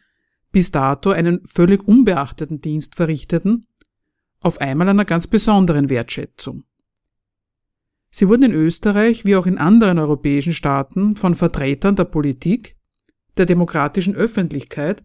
[0.51, 3.67] bis dato einen völlig unbeachteten Dienst verrichteten,
[4.41, 6.65] auf einmal einer ganz besonderen Wertschätzung.
[8.09, 12.75] Sie wurden in Österreich wie auch in anderen europäischen Staaten von Vertretern der Politik,
[13.37, 15.03] der demokratischen Öffentlichkeit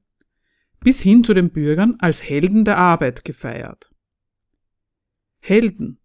[0.80, 3.90] bis hin zu den Bürgern als Helden der Arbeit gefeiert.
[5.40, 5.98] Helden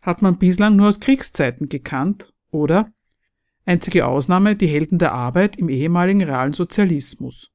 [0.00, 2.92] hat man bislang nur aus Kriegszeiten gekannt oder
[3.70, 7.52] Einzige Ausnahme die Helden der Arbeit im ehemaligen realen Sozialismus.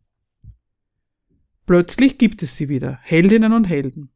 [1.65, 4.11] Plötzlich gibt es sie wieder, Heldinnen und Helden.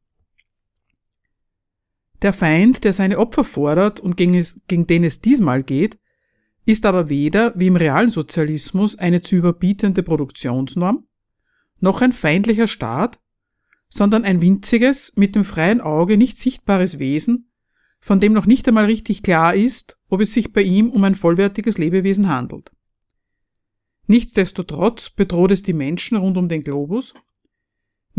[2.22, 5.98] Der Feind, der seine Opfer fordert und gegen, es, gegen den es diesmal geht,
[6.66, 11.08] ist aber weder wie im realen Sozialismus eine zu überbietende Produktionsnorm,
[11.80, 13.20] noch ein feindlicher Staat,
[13.88, 17.52] sondern ein winziges, mit dem freien Auge nicht sichtbares Wesen,
[18.00, 21.16] von dem noch nicht einmal richtig klar ist, ob es sich bei ihm um ein
[21.16, 22.72] vollwertiges Lebewesen handelt.
[24.08, 27.14] Nichtsdestotrotz bedroht es die Menschen rund um den Globus,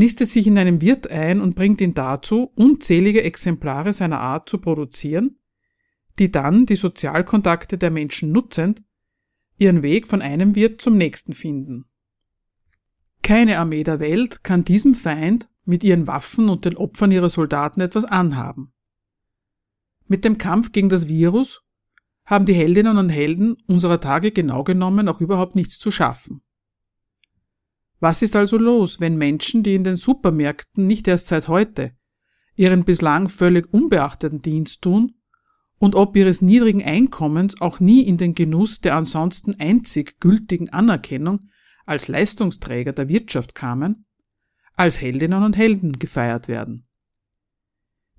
[0.00, 4.56] nistet sich in einem Wirt ein und bringt ihn dazu, unzählige Exemplare seiner Art zu
[4.56, 5.38] produzieren,
[6.18, 8.82] die dann, die Sozialkontakte der Menschen nutzend,
[9.58, 11.84] ihren Weg von einem Wirt zum nächsten finden.
[13.22, 17.82] Keine Armee der Welt kann diesem Feind mit ihren Waffen und den Opfern ihrer Soldaten
[17.82, 18.72] etwas anhaben.
[20.06, 21.62] Mit dem Kampf gegen das Virus
[22.24, 26.40] haben die Heldinnen und Helden unserer Tage genau genommen auch überhaupt nichts zu schaffen.
[28.00, 31.92] Was ist also los, wenn Menschen, die in den Supermärkten nicht erst seit heute
[32.56, 35.14] ihren bislang völlig unbeachteten Dienst tun
[35.78, 41.48] und ob ihres niedrigen Einkommens auch nie in den Genuss der ansonsten einzig gültigen Anerkennung
[41.86, 44.06] als Leistungsträger der Wirtschaft kamen,
[44.74, 46.86] als Heldinnen und Helden gefeiert werden?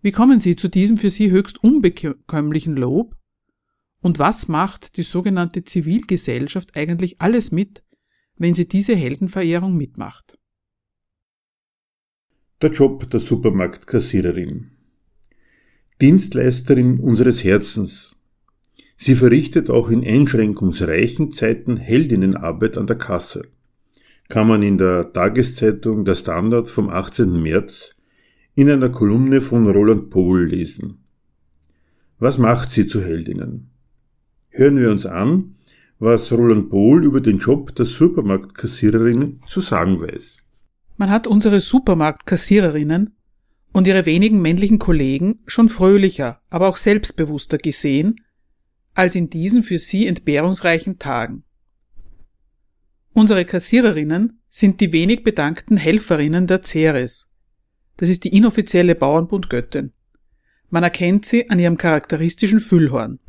[0.02, 3.16] Wie kommen Sie zu diesem für Sie höchst unbekömmlichen Lob?
[4.02, 7.84] Und was macht die sogenannte Zivilgesellschaft eigentlich alles mit,
[8.42, 10.36] wenn sie diese Heldenverehrung mitmacht?
[12.64, 14.72] Der Job der Supermarktkassiererin.
[16.02, 18.16] Dienstleisterin unseres Herzens.
[18.98, 23.44] Sie verrichtet auch in einschränkungsreichen Zeiten Heldinnenarbeit an der Kasse.
[24.28, 27.40] Kann man in der Tageszeitung Der Standard vom 18.
[27.40, 27.96] März
[28.56, 31.04] in einer Kolumne von Roland Pohl lesen.
[32.18, 33.70] Was macht sie zu Heldinnen?
[34.50, 35.58] Hören wir uns an,
[36.02, 40.40] was Roland Pohl über den Job der Supermarktkassiererinnen zu sagen weiß.
[40.98, 43.16] Man hat unsere Supermarktkassiererinnen
[43.72, 48.16] und ihre wenigen männlichen Kollegen schon fröhlicher, aber auch selbstbewusster gesehen,
[48.96, 51.44] als in diesen für sie entbehrungsreichen Tagen.
[53.14, 57.32] Unsere Kassiererinnen sind die wenig bedankten Helferinnen der Ceres,
[57.98, 59.94] das ist die inoffizielle Bauernbund Göttin.
[60.72, 63.20] Man erkennt sie an ihrem charakteristischen Füllhorn.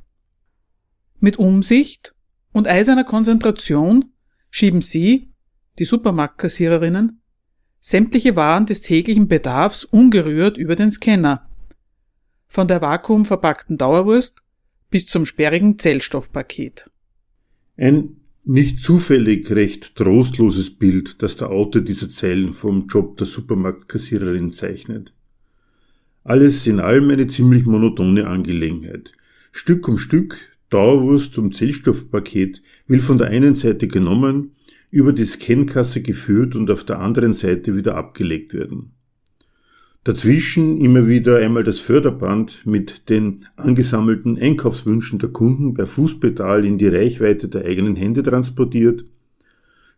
[1.20, 2.11] Mit Umsicht
[2.52, 4.06] und eiserner Konzentration
[4.50, 5.32] schieben sie,
[5.78, 7.20] die Supermarktkassiererinnen,
[7.80, 11.48] sämtliche Waren des täglichen Bedarfs ungerührt über den Scanner.
[12.46, 14.42] Von der vakuumverpackten Dauerwurst
[14.90, 16.90] bis zum sperrigen Zellstoffpaket.
[17.76, 24.52] Ein nicht zufällig recht trostloses Bild, das der Autor dieser Zeilen vom Job der Supermarktkassiererin
[24.52, 25.14] zeichnet.
[26.24, 29.12] Alles in allem eine ziemlich monotone Angelegenheit.
[29.52, 30.36] Stück um Stück,
[30.72, 34.52] Dauerwurst um Zellstoffpaket will von der einen Seite genommen,
[34.90, 38.92] über die Scankasse geführt und auf der anderen Seite wieder abgelegt werden.
[40.04, 46.78] Dazwischen immer wieder einmal das Förderband mit den angesammelten Einkaufswünschen der Kunden per Fußpedal in
[46.78, 49.04] die Reichweite der eigenen Hände transportiert,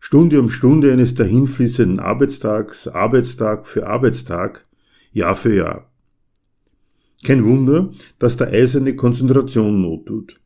[0.01, 4.65] Stunde um Stunde eines dahinfließenden Arbeitstags, Arbeitstag für Arbeitstag,
[5.13, 5.91] Jahr für Jahr.
[7.23, 10.39] Kein Wunder, dass der eiserne Konzentration not tut.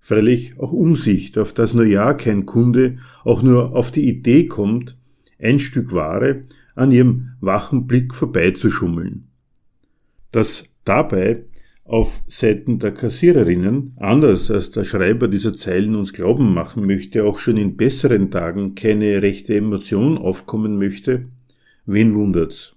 [0.00, 4.96] Freilich auch Umsicht, auf das nur ja kein Kunde auch nur auf die Idee kommt,
[5.38, 6.42] ein Stück Ware
[6.74, 9.28] an ihrem wachen Blick vorbeizuschummeln.
[10.32, 11.44] Dass dabei
[11.84, 17.38] auf Seiten der Kassiererinnen, anders als der Schreiber dieser Zeilen uns glauben machen möchte, auch
[17.38, 21.26] schon in besseren Tagen keine rechte Emotion aufkommen möchte,
[21.86, 22.76] wen wundert's?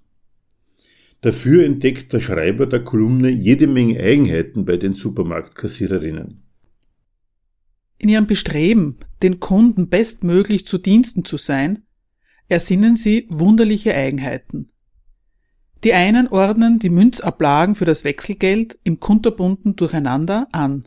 [1.22, 6.43] Dafür entdeckt der Schreiber der Kolumne jede Menge Eigenheiten bei den Supermarktkassiererinnen.
[8.04, 11.86] In ihrem Bestreben, den Kunden bestmöglich zu Diensten zu sein,
[12.50, 14.74] ersinnen sie wunderliche Eigenheiten.
[15.86, 20.84] Die einen ordnen die Münzablagen für das Wechselgeld im kunterbunten Durcheinander an.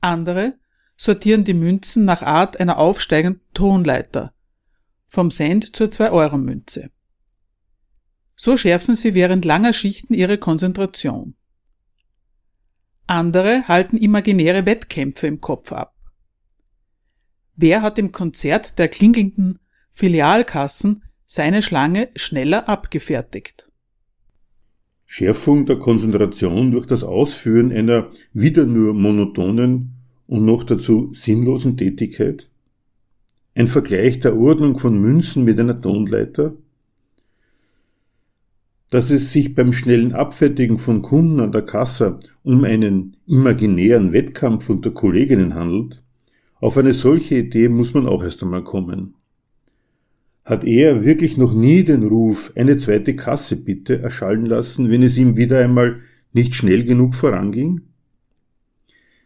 [0.00, 0.58] Andere
[0.96, 4.34] sortieren die Münzen nach Art einer aufsteigenden Tonleiter,
[5.06, 6.90] vom Cent zur 2-Euro-Münze.
[8.34, 11.36] So schärfen sie während langer Schichten ihre Konzentration.
[13.06, 15.91] Andere halten imaginäre Wettkämpfe im Kopf ab.
[17.56, 19.58] Wer hat im Konzert der klingelnden
[19.90, 23.68] Filialkassen seine Schlange schneller abgefertigt?
[25.04, 29.92] Schärfung der Konzentration durch das Ausführen einer wieder nur monotonen
[30.26, 32.48] und noch dazu sinnlosen Tätigkeit?
[33.54, 36.54] Ein Vergleich der Ordnung von Münzen mit einer Tonleiter?
[38.88, 44.70] Dass es sich beim schnellen Abfertigen von Kunden an der Kasse um einen imaginären Wettkampf
[44.70, 46.01] unter Kolleginnen handelt?
[46.62, 49.14] Auf eine solche Idee muss man auch erst einmal kommen.
[50.44, 55.16] Hat er wirklich noch nie den Ruf, eine zweite Kasse bitte, erschallen lassen, wenn es
[55.16, 57.80] ihm wieder einmal nicht schnell genug voranging?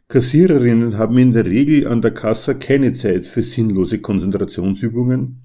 [0.08, 5.42] Kassiererinnen haben in der Regel an der Kasse keine Zeit für sinnlose Konzentrationsübungen,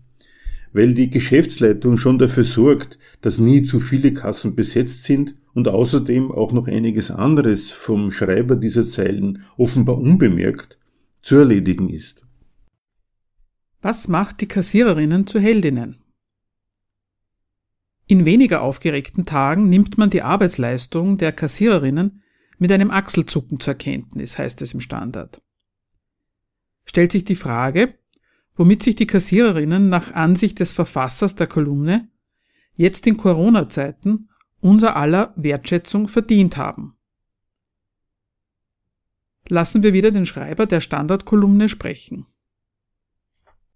[0.71, 6.31] weil die Geschäftsleitung schon dafür sorgt, dass nie zu viele Kassen besetzt sind und außerdem
[6.31, 10.77] auch noch einiges anderes vom Schreiber dieser Zeilen offenbar unbemerkt
[11.21, 12.25] zu erledigen ist.
[13.81, 16.03] Was macht die Kassiererinnen zu Heldinnen?
[18.07, 22.21] In weniger aufgeregten Tagen nimmt man die Arbeitsleistung der Kassiererinnen
[22.57, 25.41] mit einem Achselzucken zur Kenntnis, heißt es im Standard.
[26.85, 27.95] Stellt sich die Frage,
[28.53, 32.09] womit sich die Kassiererinnen nach Ansicht des Verfassers der Kolumne
[32.75, 34.29] jetzt in Corona-Zeiten
[34.59, 36.95] unser aller Wertschätzung verdient haben.
[39.51, 42.25] Lassen wir wieder den Schreiber der Standardkolumne sprechen.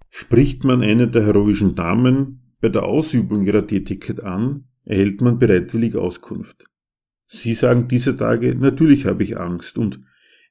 [0.10, 5.98] Spricht man eine der heroischen Damen bei der Ausübung ihrer Tätigkeit an, erhält man bereitwillig
[5.98, 6.64] Auskunft.
[7.26, 10.00] Sie sagen diese Tage, natürlich habe ich Angst und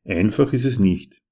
[0.04, 1.22] einfach ist es nicht.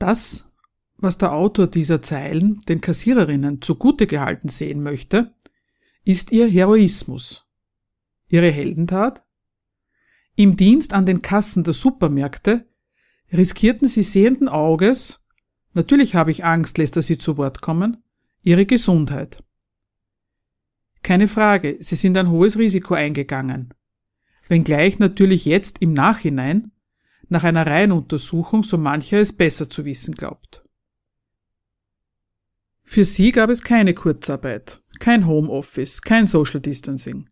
[0.00, 0.50] Das,
[0.96, 5.36] was der Autor dieser Zeilen den Kassiererinnen zugute gehalten sehen möchte,
[6.04, 7.46] ist ihr Heroismus.
[8.26, 9.24] Ihre Heldentat?
[10.34, 12.66] Im Dienst an den Kassen der Supermärkte
[13.32, 15.20] riskierten sie sehenden Auges
[15.72, 18.02] Natürlich habe ich Angst, lässt er sie zu Wort kommen.
[18.42, 19.44] Ihre Gesundheit.
[21.02, 23.72] Keine Frage, Sie sind ein hohes Risiko eingegangen.
[24.48, 26.72] Wenngleich natürlich jetzt im Nachhinein,
[27.28, 30.64] nach einer Reihenuntersuchung, so mancher es besser zu wissen glaubt.
[32.82, 37.30] Für sie gab es keine Kurzarbeit, kein Homeoffice, kein Social Distancing.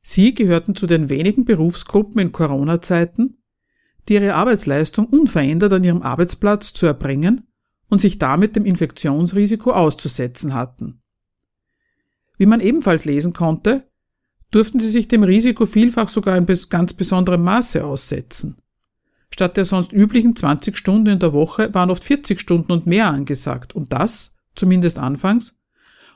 [0.00, 3.36] Sie gehörten zu den wenigen Berufsgruppen in Corona-Zeiten,
[4.08, 7.46] die ihre Arbeitsleistung unverändert an ihrem Arbeitsplatz zu erbringen
[7.88, 11.02] und sich damit dem Infektionsrisiko auszusetzen hatten.
[12.38, 13.88] Wie man ebenfalls lesen konnte,
[14.50, 18.58] durften sie sich dem Risiko vielfach sogar in ganz besonderem Maße aussetzen.
[19.30, 23.08] Statt der sonst üblichen 20 Stunden in der Woche waren oft 40 Stunden und mehr
[23.08, 25.60] angesagt und das, zumindest anfangs,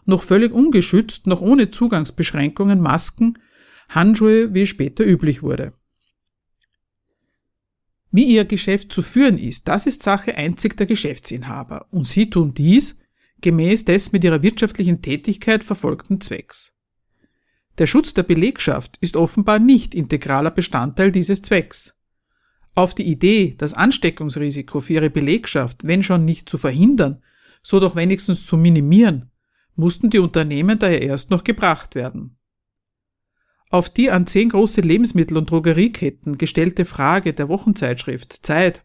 [0.06, 3.38] noch völlig ungeschützt, noch ohne Zugangsbeschränkungen, Masken,
[3.88, 5.72] Handschuhe, wie später üblich wurde.
[8.12, 12.54] Wie ihr Geschäft zu führen ist, das ist Sache einzig der Geschäftsinhaber, und sie tun
[12.54, 12.98] dies
[13.40, 16.76] gemäß des mit ihrer wirtschaftlichen Tätigkeit verfolgten Zwecks.
[17.78, 21.98] Der Schutz der Belegschaft ist offenbar nicht integraler Bestandteil dieses Zwecks.
[22.74, 27.22] Auf die Idee, das Ansteckungsrisiko für ihre Belegschaft, wenn schon nicht zu verhindern,
[27.62, 29.30] so doch wenigstens zu minimieren,
[29.76, 32.36] mussten die Unternehmen daher erst noch gebracht werden.
[33.70, 38.84] Auf die an zehn große Lebensmittel- und Drogerieketten gestellte Frage der Wochenzeitschrift Zeit,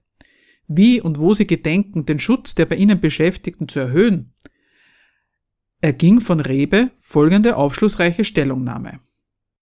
[0.68, 4.34] wie und wo sie gedenken, den Schutz der bei ihnen Beschäftigten zu erhöhen,
[5.82, 9.00] erging von Rebe folgende aufschlussreiche Stellungnahme.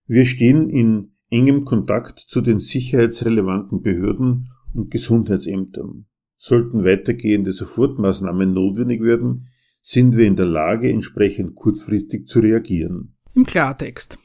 [0.08, 6.06] Wir stehen in engem Kontakt zu den sicherheitsrelevanten Behörden und Gesundheitsämtern.
[6.36, 9.48] Sollten weitergehende Sofortmaßnahmen notwendig werden,
[9.82, 13.16] sind wir in der Lage, entsprechend kurzfristig zu reagieren.
[13.34, 14.20] Im Klartext.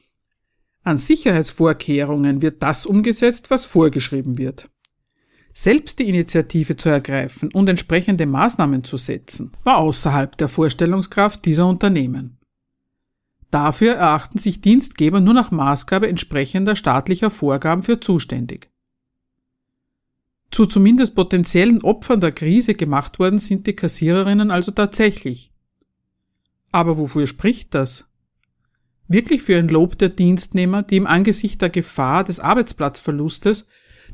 [0.89, 4.71] An Sicherheitsvorkehrungen wird das umgesetzt, was vorgeschrieben wird.
[5.53, 11.67] Selbst die Initiative zu ergreifen und entsprechende Maßnahmen zu setzen, war außerhalb der Vorstellungskraft dieser
[11.67, 12.39] Unternehmen.
[13.51, 18.71] Dafür erachten sich Dienstgeber nur nach Maßgabe entsprechender staatlicher Vorgaben für zuständig.
[20.51, 25.53] Zu zumindest potenziellen Opfern der Krise gemacht worden sind die Kassiererinnen also tatsächlich.
[26.73, 28.08] Aber wofür spricht das?
[29.09, 33.67] Wirklich für ein Lob der Dienstnehmer, die im Angesicht der Gefahr des Arbeitsplatzverlustes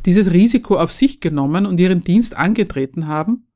[0.06, 3.48] dieses Risiko auf sich genommen und ihren Dienst angetreten haben?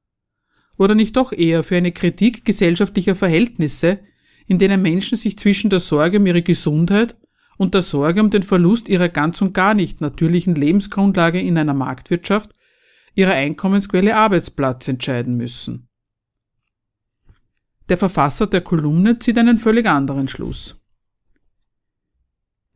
[0.76, 4.00] Oder nicht doch eher für eine Kritik gesellschaftlicher Verhältnisse,
[4.48, 7.16] in denen Menschen sich zwischen der Sorge um ihre Gesundheit
[7.56, 11.74] und der Sorge um den Verlust ihrer ganz und gar nicht natürlichen Lebensgrundlage in einer
[11.74, 12.52] Marktwirtschaft,
[13.14, 15.88] ihrer Einkommensquelle Arbeitsplatz entscheiden müssen.
[17.88, 20.77] Der Verfasser der Kolumne zieht einen völlig anderen Schluss.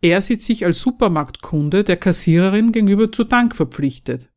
[0.05, 4.31] Er sieht sich als Supermarktkunde der Kassiererin gegenüber zu Dank verpflichtet.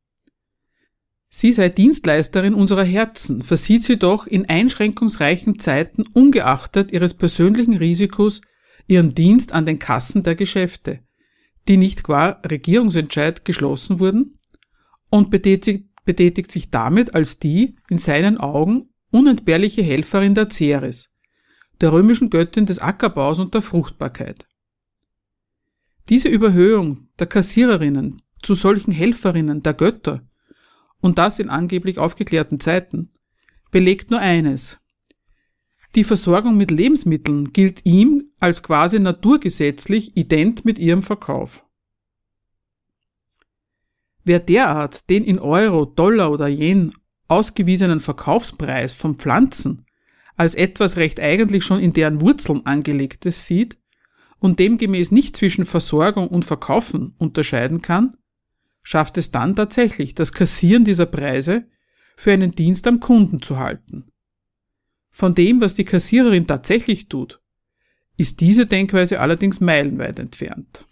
[1.27, 8.41] Sie sei Dienstleisterin unserer Herzen, versieht sie doch in einschränkungsreichen Zeiten ungeachtet ihres persönlichen Risikos
[8.87, 10.99] ihren Dienst an den Kassen der Geschäfte,
[11.67, 14.39] die nicht qua Regierungsentscheid geschlossen wurden,
[15.09, 21.11] und betätigt, betätigt sich damit als die, in seinen Augen, unentbehrliche Helferin der Ceres,
[21.81, 24.47] der römischen Göttin des Ackerbaus und der Fruchtbarkeit.
[26.09, 30.21] Diese Überhöhung der Kassiererinnen zu solchen Helferinnen der Götter
[31.01, 33.11] und das in angeblich aufgeklärten Zeiten,
[33.71, 34.79] belegt nur eines.
[35.95, 41.65] Die Versorgung mit Lebensmitteln gilt ihm als quasi naturgesetzlich ident mit ihrem Verkauf.
[44.23, 46.93] Wer derart den in Euro, Dollar oder Yen
[47.27, 49.85] ausgewiesenen Verkaufspreis von Pflanzen
[50.35, 53.77] als etwas recht eigentlich schon in deren Wurzeln angelegtes sieht
[54.39, 58.17] und demgemäß nicht zwischen Versorgung und Verkaufen unterscheiden kann,
[58.83, 61.65] schafft es dann tatsächlich, das Kassieren dieser Preise
[62.15, 64.11] für einen Dienst am Kunden zu halten.
[65.09, 67.41] Von dem, was die Kassiererin tatsächlich tut,
[68.17, 70.85] ist diese Denkweise allerdings meilenweit entfernt.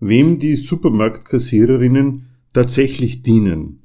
[0.00, 3.82] Wem die Supermarktkassiererinnen tatsächlich dienen,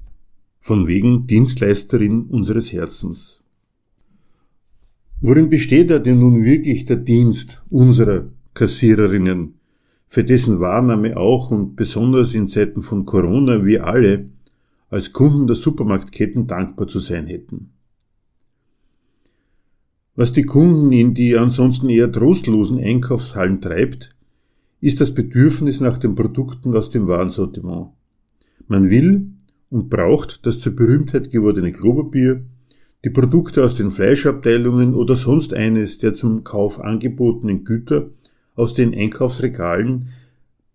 [0.60, 3.43] von wegen Dienstleisterin unseres Herzens.
[5.26, 9.54] Worin besteht da denn nun wirklich der Dienst unserer Kassiererinnen,
[10.10, 14.26] für dessen Wahrnahme auch und besonders in Zeiten von Corona wir alle
[14.90, 17.70] als Kunden der Supermarktketten dankbar zu sein hätten.
[20.14, 24.14] Was die Kunden in die ansonsten eher trostlosen Einkaufshallen treibt,
[24.82, 27.92] ist das Bedürfnis nach den Produkten aus dem Warensortiment.
[28.68, 29.32] Man will
[29.70, 32.44] und braucht das zur Berühmtheit gewordene Klopapier,
[33.04, 38.10] die Produkte aus den Fleischabteilungen oder sonst eines der zum Kauf angebotenen Güter
[38.56, 40.10] aus den Einkaufsregalen,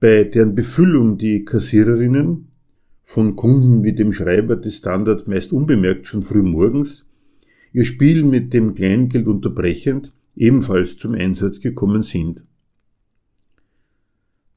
[0.01, 2.49] bei deren Befüllung die Kassiererinnen,
[3.03, 7.07] von Kunden wie dem Schreiber des Standard meist unbemerkt schon früh morgens,
[7.73, 12.45] ihr Spiel mit dem Kleingeld unterbrechend ebenfalls zum Einsatz gekommen sind.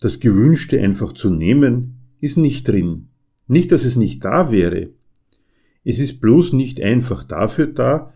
[0.02, 3.08] Das Gewünschte einfach zu nehmen ist nicht drin.
[3.48, 4.90] Nicht, dass es nicht da wäre.
[5.84, 8.14] Es ist bloß nicht einfach dafür da,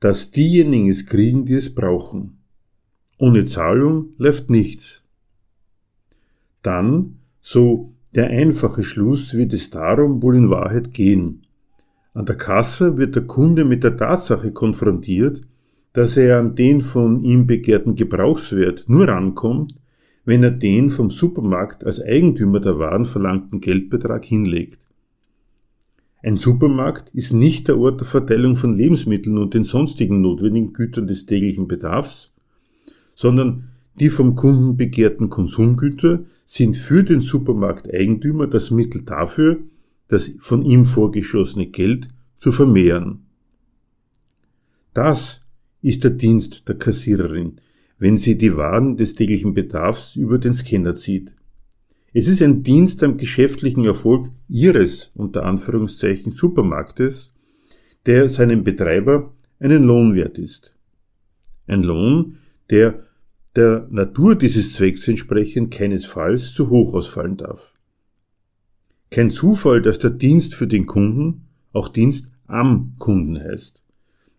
[0.00, 2.38] dass diejenigen es kriegen, die es brauchen.
[3.18, 5.02] Ohne Zahlung läuft nichts.
[6.62, 11.42] Dann, so der einfache Schluss, wird es darum wohl in Wahrheit gehen.
[12.12, 15.42] An der Kasse wird der Kunde mit der Tatsache konfrontiert,
[15.92, 19.74] dass er an den von ihm begehrten Gebrauchswert nur rankommt,
[20.26, 24.78] wenn er den vom Supermarkt als Eigentümer der Waren verlangten Geldbetrag hinlegt.
[26.22, 31.06] Ein Supermarkt ist nicht der Ort der Verteilung von Lebensmitteln und den sonstigen notwendigen Gütern
[31.06, 32.32] des täglichen Bedarfs,
[33.14, 33.68] sondern
[33.98, 39.58] die vom Kunden begehrten Konsumgüter sind für den Supermarkteigentümer das Mittel dafür,
[40.08, 42.08] das von ihm vorgeschossene Geld
[42.38, 43.26] zu vermehren.
[44.94, 45.42] Das
[45.82, 47.60] ist der Dienst der Kassiererin,
[47.98, 51.32] wenn sie die Waren des täglichen Bedarfs über den Scanner zieht.
[52.18, 57.34] Es ist ein Dienst am geschäftlichen Erfolg ihres unter Anführungszeichen Supermarktes,
[58.06, 60.74] der seinem Betreiber einen Lohn wert ist.
[61.66, 62.38] Ein Lohn,
[62.70, 63.02] der
[63.54, 67.74] der Natur dieses Zwecks entsprechend keinesfalls zu hoch ausfallen darf.
[69.10, 73.84] Kein Zufall, dass der Dienst für den Kunden auch Dienst am Kunden heißt.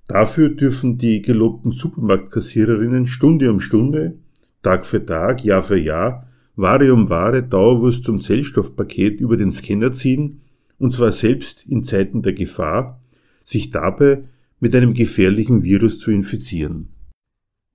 [0.07, 4.17] Dafür dürfen die gelobten Supermarktkassiererinnen Stunde um Stunde
[4.63, 6.26] Tag für Tag, Jahr für Jahr,
[6.57, 10.41] Ware um Ware, Dauerwurst zum Zellstoffpaket über den Scanner ziehen,
[10.79, 12.99] und zwar selbst in Zeiten der Gefahr,
[13.43, 14.23] sich dabei
[14.59, 16.89] mit einem gefährlichen Virus zu infizieren.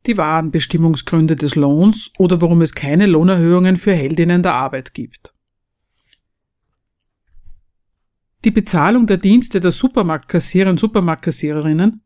[0.06, 5.32] Die wahren Bestimmungsgründe des Lohns oder warum es keine Lohnerhöhungen für Heldinnen der Arbeit gibt.
[8.44, 12.02] Die Bezahlung der Dienste der Supermarktkassierer und Supermarktkassiererinnen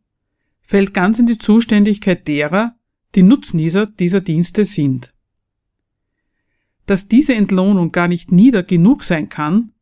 [0.60, 2.74] fällt ganz in die Zuständigkeit derer,
[3.14, 5.15] die Nutznießer dieser Dienste sind.
[6.86, 9.72] Dass diese Entlohnung gar nicht nieder genug sein kann,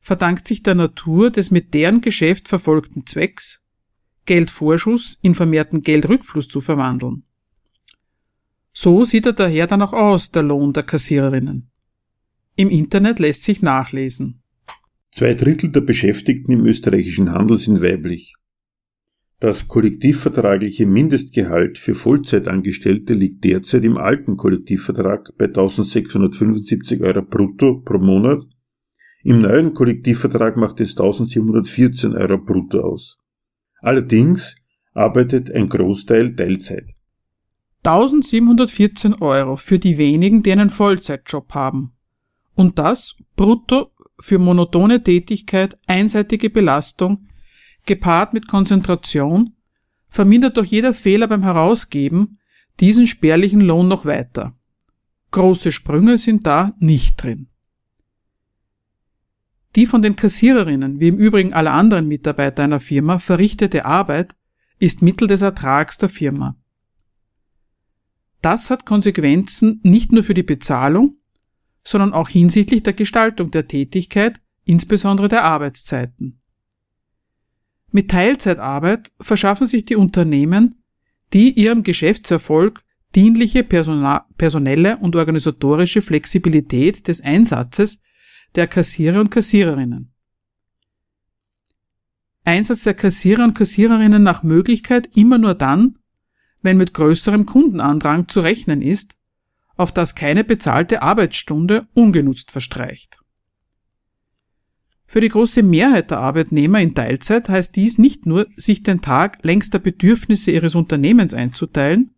[0.00, 3.62] verdankt sich der Natur des mit deren Geschäft verfolgten Zwecks,
[4.26, 7.24] Geldvorschuss in vermehrten Geldrückfluss zu verwandeln.
[8.72, 11.70] So sieht er daher dann auch aus, der Lohn der Kassiererinnen.
[12.56, 14.42] Im Internet lässt sich nachlesen.
[15.10, 18.34] Zwei Drittel der Beschäftigten im österreichischen Handel sind weiblich.
[19.44, 27.98] Das kollektivvertragliche Mindestgehalt für Vollzeitangestellte liegt derzeit im alten Kollektivvertrag bei 1675 Euro brutto pro
[27.98, 28.42] Monat.
[29.22, 33.18] Im neuen Kollektivvertrag macht es 1714 Euro brutto aus.
[33.82, 34.56] Allerdings
[34.94, 36.86] arbeitet ein Großteil Teilzeit.
[37.82, 41.92] 1714 Euro für die wenigen, die einen Vollzeitjob haben.
[42.54, 47.26] Und das brutto für monotone Tätigkeit, einseitige Belastung,
[47.86, 49.54] gepaart mit Konzentration,
[50.08, 52.38] vermindert doch jeder Fehler beim Herausgeben
[52.80, 54.56] diesen spärlichen Lohn noch weiter.
[55.30, 57.48] Große Sprünge sind da nicht drin.
[59.74, 64.36] Die von den Kassiererinnen, wie im Übrigen aller anderen Mitarbeiter einer Firma, verrichtete Arbeit
[64.78, 66.56] ist Mittel des Ertrags der Firma.
[68.40, 71.16] Das hat Konsequenzen nicht nur für die Bezahlung,
[71.82, 76.40] sondern auch hinsichtlich der Gestaltung der Tätigkeit, insbesondere der Arbeitszeiten.
[77.94, 80.82] Mit Teilzeitarbeit verschaffen sich die Unternehmen,
[81.32, 82.82] die ihrem Geschäftserfolg
[83.14, 88.02] dienliche personelle und organisatorische Flexibilität des Einsatzes
[88.56, 90.12] der Kassierer und Kassiererinnen.
[92.42, 95.96] Einsatz der Kassierer und Kassiererinnen nach Möglichkeit immer nur dann,
[96.62, 99.14] wenn mit größerem Kundenandrang zu rechnen ist
[99.76, 103.20] auf das keine bezahlte Arbeitsstunde ungenutzt verstreicht.
[105.06, 109.38] Für die große Mehrheit der Arbeitnehmer in Teilzeit heißt dies nicht nur, sich den Tag
[109.42, 112.14] längs der Bedürfnisse ihres Unternehmens einzuteilen,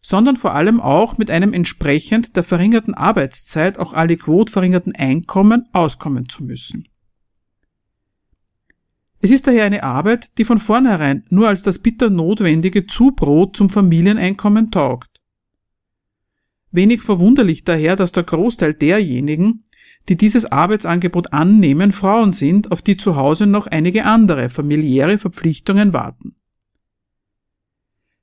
[0.00, 6.28] sondern vor allem auch mit einem entsprechend der verringerten Arbeitszeit auch aliquot verringerten Einkommen auskommen
[6.28, 6.86] zu müssen.
[9.20, 13.68] Es ist daher eine Arbeit, die von vornherein nur als das bitter notwendige Zubrot zum
[13.68, 15.20] Familieneinkommen taugt.
[16.70, 19.64] Wenig verwunderlich daher, dass der Großteil derjenigen,
[20.08, 25.92] die dieses Arbeitsangebot annehmen, Frauen sind, auf die zu Hause noch einige andere familiäre Verpflichtungen
[25.92, 26.36] warten.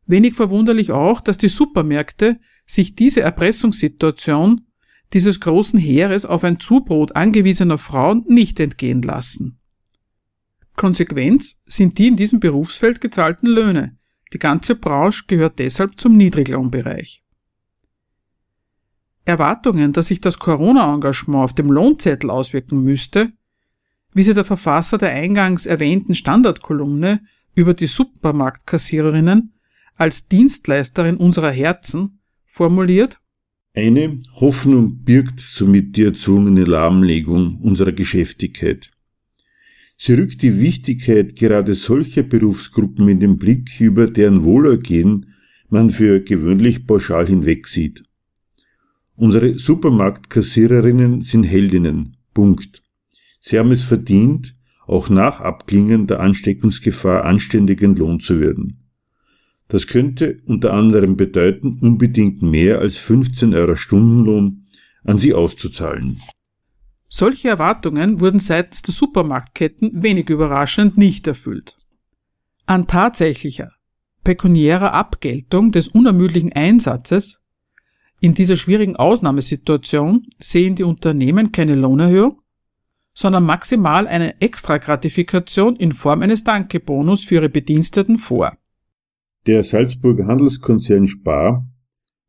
[0.06, 4.67] Wenig verwunderlich auch, dass die Supermärkte sich diese Erpressungssituation
[5.13, 9.60] dieses großen Heeres auf ein Zubrot angewiesener Frauen nicht entgehen lassen.
[10.76, 13.98] Konsequenz sind die in diesem Berufsfeld gezahlten Löhne.
[14.34, 17.24] Die ganze Branche gehört deshalb zum Niedriglohnbereich.
[19.25, 23.31] Erwartungen, dass sich das Corona-Engagement auf dem Lohnzettel auswirken müsste,
[24.13, 27.21] wie sie der Verfasser der eingangs erwähnten Standardkolumne
[27.55, 29.53] über die Supermarktkassiererinnen
[29.95, 33.19] als Dienstleisterin unserer Herzen formuliert,
[33.75, 38.91] eine Hoffnung birgt somit die erzwungene Lahmlegung unserer Geschäftigkeit.
[39.97, 45.33] Sie rückt die Wichtigkeit gerade solcher Berufsgruppen in den Blick, über deren Wohlergehen
[45.69, 48.03] man für gewöhnlich pauschal hinwegsieht.
[49.15, 52.17] Unsere Supermarktkassiererinnen sind Heldinnen.
[52.34, 52.82] Punkt.
[53.39, 54.56] Sie haben es verdient,
[54.88, 58.84] auch nach Abklingen der Ansteckungsgefahr anständig entlohnt zu werden.
[59.67, 64.65] Das könnte unter anderem bedeuten, unbedingt mehr als 15 Euro Stundenlohn
[65.04, 66.21] an sie auszuzahlen.
[67.08, 71.76] Solche Erwartungen wurden seitens der Supermarktketten wenig überraschend nicht erfüllt.
[72.65, 73.69] An tatsächlicher,
[74.23, 77.42] pekuniärer Abgeltung des unermüdlichen Einsatzes
[78.23, 82.38] in dieser schwierigen Ausnahmesituation sehen die Unternehmen keine Lohnerhöhung,
[83.13, 88.57] sondern maximal eine Extragratifikation in Form eines Dankebonus für ihre Bediensteten vor.
[89.45, 91.67] Der Salzburger Handelskonzern Spar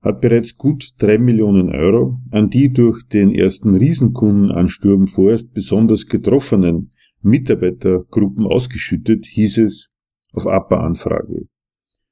[0.02, 6.90] hat bereits gut drei Millionen Euro an die durch den ersten Riesenkundenansturm vorerst besonders getroffenen
[7.22, 9.90] Mitarbeitergruppen ausgeschüttet, hieß es
[10.32, 11.46] auf APA-Anfrage.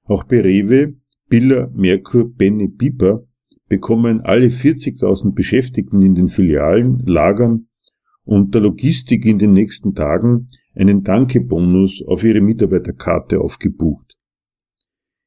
[0.04, 0.94] Auch bei Rewe,
[1.28, 3.24] Biller, Merkur, Benny, Piper
[3.72, 7.68] bekommen alle 40.000 Beschäftigten in den Filialen, Lagern
[8.22, 14.12] und der Logistik in den nächsten Tagen einen Dankebonus auf ihre Mitarbeiterkarte aufgebucht.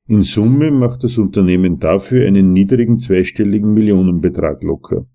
[0.08, 5.08] In Summe macht das Unternehmen dafür einen niedrigen zweistelligen Millionenbetrag locker.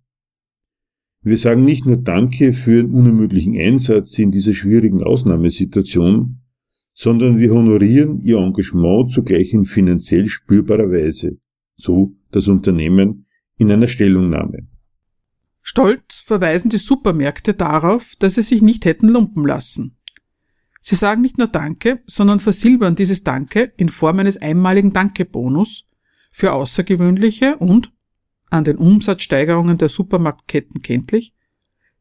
[1.22, 6.40] Wir sagen nicht nur Danke für Ihren unermüdlichen Einsatz in dieser schwierigen Ausnahmesituation,
[6.94, 11.38] sondern wir honorieren Ihr Engagement zugleich in finanziell spürbarer Weise,
[11.80, 14.66] so das Unternehmen in einer Stellungnahme.
[15.62, 19.96] Stolz verweisen die Supermärkte darauf, dass sie sich nicht hätten lumpen lassen.
[20.80, 25.86] Sie sagen nicht nur Danke, sondern versilbern dieses Danke in Form eines einmaligen Dankebonus
[26.30, 27.92] für außergewöhnliche und,
[28.48, 31.34] an den Umsatzsteigerungen der Supermarktketten kenntlich,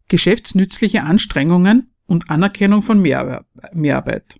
[0.07, 4.39] geschäftsnützliche Anstrengungen und Anerkennung von Mehrarbeit.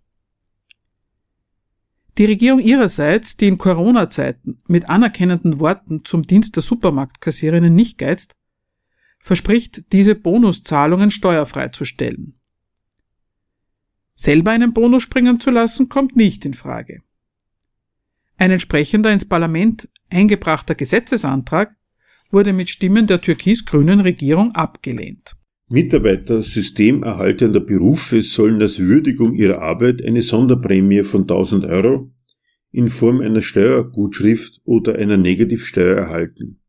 [2.20, 8.36] Die Regierung ihrerseits, die in Corona-Zeiten mit anerkennenden Worten zum Dienst der Supermarktkassiererinnen nicht geizt,
[9.20, 12.38] verspricht, diese Bonuszahlungen steuerfrei zu stellen.
[14.16, 16.98] Selber einen Bonus springen zu lassen, kommt nicht in Frage.
[18.36, 21.74] Ein entsprechender ins Parlament eingebrachter Gesetzesantrag
[22.32, 25.38] wurde mit Stimmen der türkis-grünen Regierung abgelehnt.
[25.72, 32.12] Mitarbeiter systemerhaltender Berufe sollen als Würdigung ihrer Arbeit eine Sonderprämie von 1000 Euro
[32.72, 36.60] in Form einer Steuergutschrift oder einer Negativsteuer erhalten.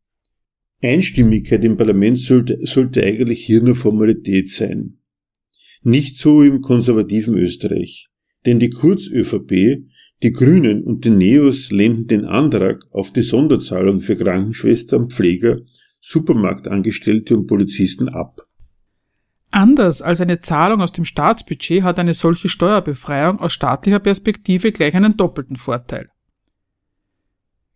[0.82, 4.98] Einstimmigkeit im Parlament sollte, sollte eigentlich hier nur Formalität sein.
[5.82, 8.08] Nicht so im konservativen Österreich.
[8.44, 9.82] Denn die Kurz-ÖVP,
[10.22, 15.62] die Grünen und die Neos lehnten den Antrag auf die Sonderzahlung für Krankenschwestern, Pfleger,
[16.02, 18.46] Supermarktangestellte und Polizisten ab.
[19.50, 24.94] Anders als eine Zahlung aus dem Staatsbudget hat eine solche Steuerbefreiung aus staatlicher Perspektive gleich
[24.94, 26.08] einen doppelten Vorteil.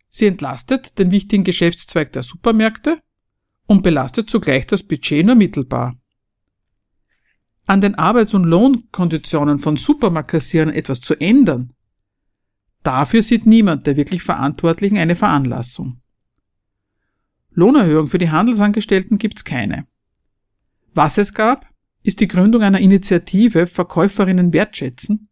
[0.08, 3.00] Sie entlastet den wichtigen Geschäftszweig der Supermärkte
[3.66, 5.94] und belastet zugleich das Budget nur mittelbar
[7.66, 11.72] an den Arbeits- und Lohnkonditionen von Supermarktkassierern etwas zu ändern,
[12.82, 16.00] dafür sieht niemand der wirklich Verantwortlichen eine Veranlassung.
[17.50, 19.86] Lohnerhöhung für die Handelsangestellten gibt's keine.
[20.94, 21.68] Was es gab,
[22.02, 25.28] ist die Gründung einer Initiative Verkäuferinnen wertschätzen,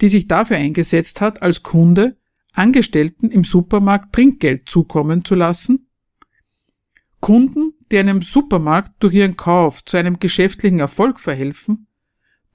[0.00, 2.16] die sich dafür eingesetzt hat, als Kunde
[2.52, 5.88] Angestellten im Supermarkt Trinkgeld zukommen zu lassen,
[7.20, 11.86] Kunden die einem Supermarkt durch ihren Kauf zu einem geschäftlichen Erfolg verhelfen,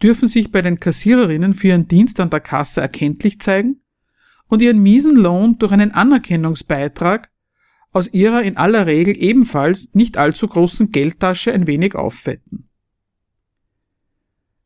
[0.02, 3.82] dürfen sich bei den Kassiererinnen für ihren Dienst an der Kasse erkenntlich zeigen
[4.48, 7.31] und ihren miesen Lohn durch einen Anerkennungsbeitrag
[7.92, 12.70] aus ihrer in aller Regel ebenfalls nicht allzu großen Geldtasche ein wenig auffetten.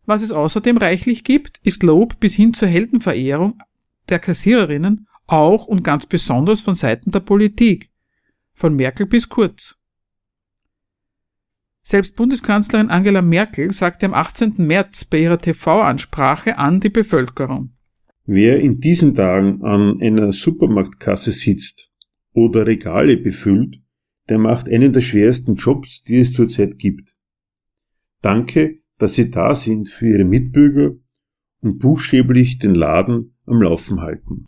[0.05, 3.59] Was es außerdem reichlich gibt, ist Lob bis hin zur Heldenverehrung
[4.09, 7.89] der Kassiererinnen auch und ganz besonders von Seiten der Politik,
[8.53, 9.77] von Merkel bis Kurz.
[11.81, 14.55] Selbst Bundeskanzlerin Angela Merkel sagte am 18.
[14.57, 17.71] März bei ihrer TV-Ansprache an die Bevölkerung.
[18.25, 21.91] Wer in diesen Tagen an einer Supermarktkasse sitzt
[22.35, 23.81] oder Regale befüllt,
[24.29, 27.15] der macht einen der schwersten Jobs, die es zurzeit gibt.
[28.21, 30.95] Danke, dass Sie da sind für Ihre Mitbürger
[31.61, 34.45] und buchstäblich den Laden am Laufen halten.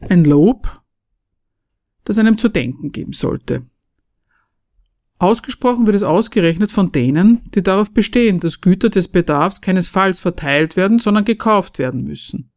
[0.00, 0.80] Ein Lob,
[2.04, 3.66] das einem zu denken geben sollte.
[5.18, 10.76] Ausgesprochen wird es ausgerechnet von denen, die darauf bestehen, dass Güter des Bedarfs keinesfalls verteilt
[10.76, 12.52] werden, sondern gekauft werden müssen.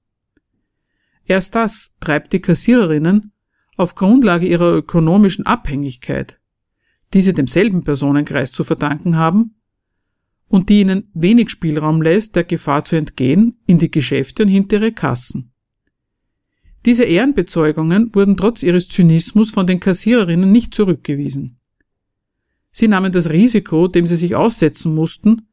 [1.25, 3.31] Erst das treibt die Kassiererinnen
[3.77, 6.39] auf Grundlage ihrer ökonomischen Abhängigkeit,
[7.13, 9.55] die sie demselben Personenkreis zu verdanken haben,
[10.47, 14.77] und die ihnen wenig Spielraum lässt, der Gefahr zu entgehen, in die Geschäfte und hinter
[14.77, 15.53] ihre Kassen.
[16.85, 21.59] Diese Ehrenbezeugungen wurden trotz ihres Zynismus von den Kassiererinnen nicht zurückgewiesen.
[22.71, 25.47] Sie nahmen das Risiko, dem sie sich aussetzen mussten,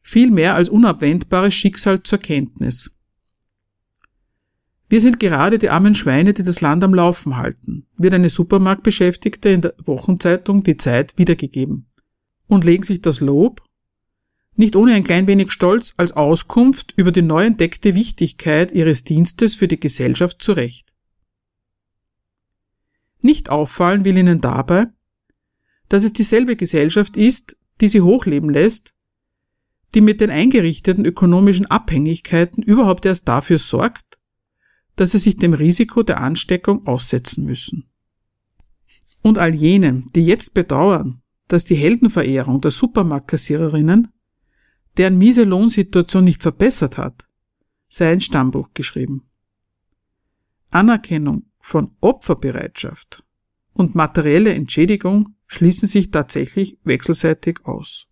[0.00, 2.94] vielmehr als unabwendbares Schicksal zur Kenntnis.
[4.92, 9.48] Wir sind gerade die armen Schweine, die das Land am Laufen halten, wird eine Supermarktbeschäftigte
[9.48, 11.86] in der Wochenzeitung Die Zeit wiedergegeben
[12.46, 13.62] und legen sich das Lob,
[14.54, 19.54] nicht ohne ein klein wenig Stolz, als Auskunft über die neu entdeckte Wichtigkeit ihres Dienstes
[19.54, 20.92] für die Gesellschaft zurecht.
[23.22, 24.88] Nicht auffallen will ihnen dabei,
[25.88, 28.92] dass es dieselbe Gesellschaft ist, die sie hochleben lässt,
[29.94, 34.18] die mit den eingerichteten ökonomischen Abhängigkeiten überhaupt erst dafür sorgt,
[35.02, 37.90] dass sie sich dem Risiko der Ansteckung aussetzen müssen.
[39.20, 44.12] Und all jenen, die jetzt bedauern, dass die Heldenverehrung der Supermarktkassiererinnen
[44.96, 47.26] deren miese Lohnsituation nicht verbessert hat,
[47.88, 49.24] sei ein Stammbuch geschrieben.
[50.70, 53.24] Anerkennung von Opferbereitschaft
[53.72, 58.06] und materielle Entschädigung schließen sich tatsächlich wechselseitig aus.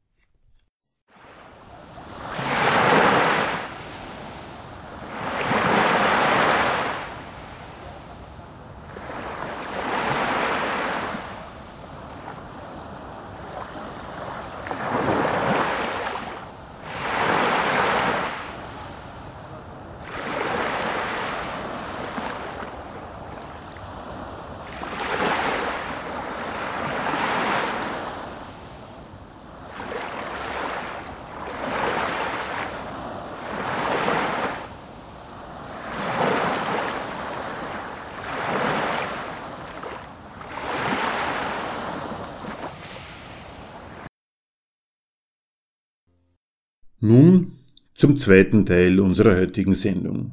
[47.10, 47.56] Nun
[47.96, 50.30] zum zweiten Teil unserer heutigen Sendung.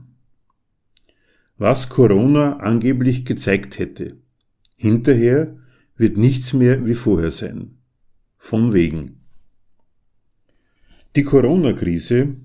[1.58, 4.18] Was Corona angeblich gezeigt hätte.
[4.76, 5.58] Hinterher
[5.96, 7.80] wird nichts mehr wie vorher sein.
[8.38, 9.22] Von wegen.
[11.16, 12.36] Die Corona-Krise,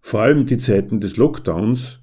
[0.00, 2.00] vor allem die Zeiten des Lockdowns,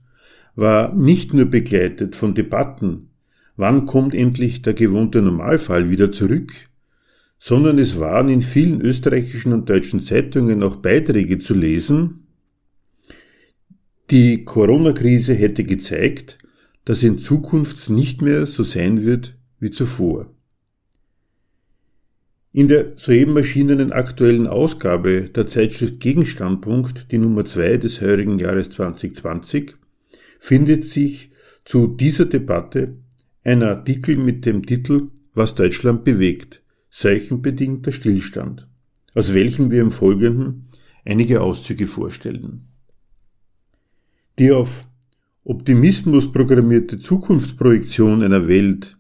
[0.54, 3.10] war nicht nur begleitet von Debatten,
[3.56, 6.54] wann kommt endlich der gewohnte Normalfall wieder zurück,
[7.48, 12.26] sondern es waren in vielen österreichischen und deutschen Zeitungen auch Beiträge zu lesen,
[14.10, 16.40] die Corona-Krise hätte gezeigt,
[16.86, 20.34] dass in Zukunft nicht mehr so sein wird wie zuvor.
[22.52, 28.72] In der soeben erschienenen aktuellen Ausgabe der Zeitschrift Gegenstandpunkt, die Nummer 2 des heurigen Jahres
[28.72, 29.76] 2020,
[30.40, 31.30] findet sich
[31.64, 32.96] zu dieser Debatte
[33.44, 36.64] ein Artikel mit dem Titel Was Deutschland bewegt,
[36.98, 38.70] seuchenbedingter Stillstand,
[39.16, 40.68] aus welchem wir im Folgenden
[41.04, 42.70] einige Auszüge vorstellen.
[44.40, 44.88] Die auf
[45.44, 48.98] Optimismus programmierte Zukunftsprojektion einer Welt,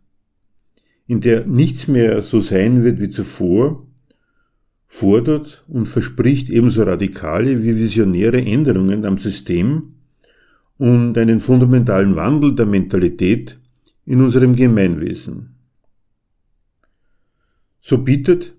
[1.07, 3.87] in der nichts mehr so sein wird wie zuvor,
[4.87, 9.93] fordert und verspricht ebenso radikale wie visionäre Änderungen am System
[10.77, 13.57] und einen fundamentalen Wandel der Mentalität
[14.05, 15.54] in unserem Gemeinwesen.
[17.87, 18.55] So bietet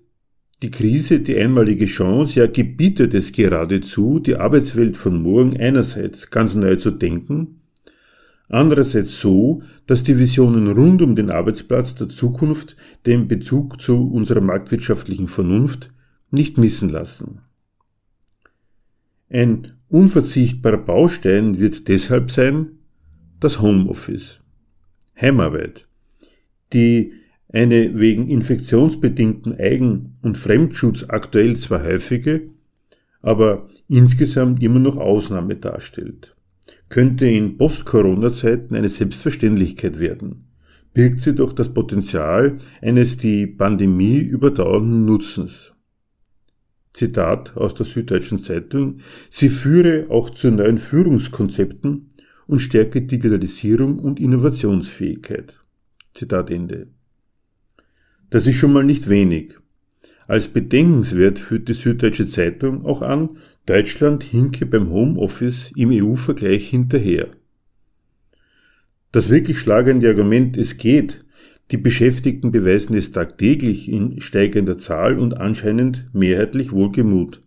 [0.61, 6.55] die Krise die einmalige Chance, ja gebietet es geradezu, die Arbeitswelt von morgen einerseits ganz
[6.55, 7.59] neu zu denken,
[8.47, 14.39] andererseits so, dass die Visionen rund um den Arbeitsplatz der Zukunft den Bezug zu unserer
[14.39, 15.91] marktwirtschaftlichen Vernunft
[16.31, 17.41] nicht missen lassen.
[19.29, 22.79] Ein unverzichtbarer Baustein wird deshalb sein
[23.41, 24.39] das Homeoffice.
[25.19, 25.85] Heimarbeit,
[26.71, 27.11] die
[27.49, 32.49] eine wegen infektionsbedingten Eigen- und Fremdschutz aktuell zwar häufige,
[33.21, 36.35] aber insgesamt immer noch Ausnahme darstellt,
[36.89, 40.47] könnte in Post-Corona-Zeiten eine Selbstverständlichkeit werden,
[40.93, 45.73] birgt sie doch das Potenzial eines die Pandemie überdauernden Nutzens.
[46.91, 52.09] Zitat aus der Süddeutschen Zeitung, sie führe auch zu neuen Führungskonzepten
[52.47, 55.63] und stärke Digitalisierung und Innovationsfähigkeit.
[56.13, 56.87] Zitat Ende.
[58.29, 59.55] Das ist schon mal nicht wenig.
[60.27, 67.29] Als bedenkenswert führt die Süddeutsche Zeitung auch an, Deutschland hinke beim Homeoffice im EU-Vergleich hinterher.
[69.13, 71.23] Das wirklich schlagende Argument, es geht,
[71.71, 77.41] die Beschäftigten beweisen es tagtäglich in steigender Zahl und anscheinend mehrheitlich wohlgemut.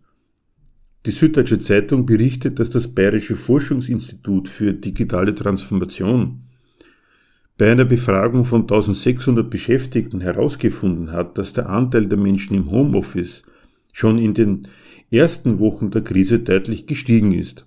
[1.07, 6.43] Die Süddeutsche Zeitung berichtet, dass das Bayerische Forschungsinstitut für digitale Transformation
[7.57, 13.43] bei einer Befragung von 1600 Beschäftigten herausgefunden hat, dass der Anteil der Menschen im Homeoffice
[13.91, 14.67] schon in den
[15.11, 17.65] ersten Wochen der Krise deutlich gestiegen ist.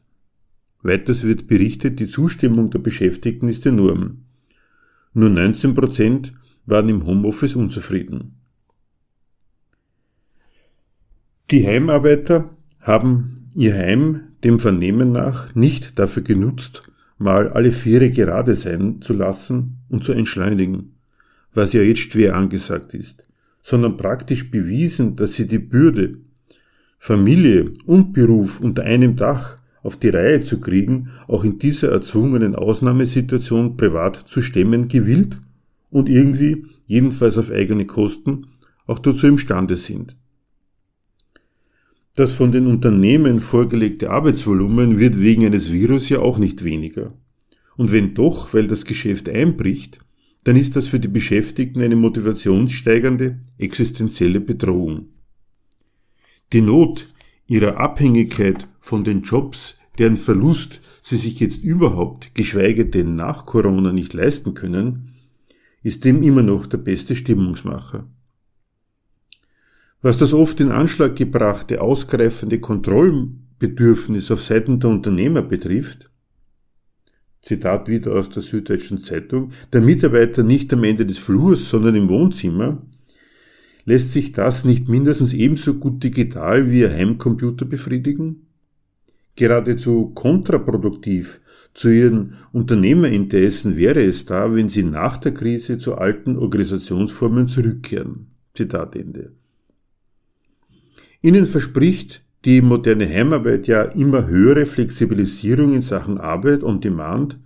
[0.82, 4.24] Weiters wird berichtet, die Zustimmung der Beschäftigten ist enorm.
[5.12, 6.32] Nur 19 Prozent
[6.66, 8.34] waren im Homeoffice unzufrieden.
[11.50, 16.82] Die Heimarbeiter haben ihr Heim dem Vernehmen nach nicht dafür genutzt,
[17.18, 20.94] mal alle Viere gerade sein zu lassen und zu entschleunigen,
[21.52, 23.28] was ja jetzt schwer angesagt ist,
[23.62, 26.18] sondern praktisch bewiesen, dass sie die Bürde,
[26.98, 32.54] Familie und Beruf unter einem Dach auf die Reihe zu kriegen, auch in dieser erzwungenen
[32.54, 35.38] Ausnahmesituation privat zu stemmen gewillt
[35.90, 38.46] und irgendwie, jedenfalls auf eigene Kosten,
[38.86, 40.16] auch dazu imstande sind.
[42.16, 47.12] Das von den Unternehmen vorgelegte Arbeitsvolumen wird wegen eines Virus ja auch nicht weniger.
[47.76, 49.98] Und wenn doch, weil das Geschäft einbricht,
[50.44, 55.08] dann ist das für die Beschäftigten eine motivationssteigernde, existenzielle Bedrohung.
[56.52, 57.12] Die Not
[57.48, 63.92] ihrer Abhängigkeit von den Jobs, deren Verlust sie sich jetzt überhaupt, geschweige denn nach Corona
[63.92, 65.14] nicht leisten können,
[65.82, 68.06] ist dem immer noch der beste Stimmungsmacher.
[70.04, 76.10] Was das oft in Anschlag gebrachte ausgreifende Kontrollbedürfnis auf Seiten der Unternehmer betrifft,
[77.40, 82.10] Zitat wieder aus der Süddeutschen Zeitung, der Mitarbeiter nicht am Ende des Flurs, sondern im
[82.10, 82.82] Wohnzimmer,
[83.86, 88.48] lässt sich das nicht mindestens ebenso gut digital wie Ihr Heimcomputer befriedigen?
[89.36, 91.40] Geradezu kontraproduktiv
[91.72, 98.26] zu ihren Unternehmerinteressen wäre es da, wenn sie nach der Krise zu alten Organisationsformen zurückkehren.
[98.52, 99.32] Zitat Ende.
[101.24, 107.38] Ihnen verspricht die moderne Heimarbeit ja immer höhere Flexibilisierung in Sachen Arbeit on Demand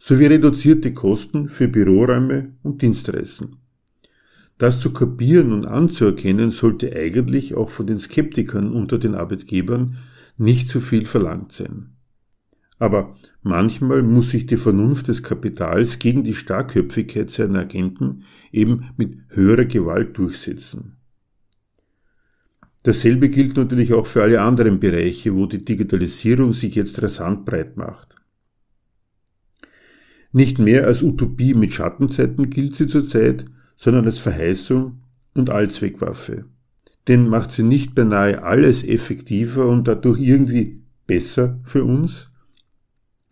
[0.00, 3.58] sowie reduzierte Kosten für Büroräume und Dienstreisen.
[4.58, 9.98] Das zu kapieren und anzuerkennen sollte eigentlich auch von den Skeptikern unter den Arbeitgebern
[10.36, 11.90] nicht zu viel verlangt sein.
[12.80, 19.18] Aber manchmal muss sich die Vernunft des Kapitals gegen die Starkköpfigkeit seiner Agenten eben mit
[19.28, 20.96] höherer Gewalt durchsetzen.
[22.82, 27.76] Dasselbe gilt natürlich auch für alle anderen Bereiche, wo die Digitalisierung sich jetzt rasant breit
[27.76, 28.16] macht.
[30.32, 33.44] Nicht mehr als Utopie mit Schattenzeiten gilt sie zurzeit,
[33.76, 35.00] sondern als Verheißung
[35.34, 36.46] und Allzweckwaffe.
[37.08, 42.30] Denn macht sie nicht beinahe alles effektiver und dadurch irgendwie besser für uns?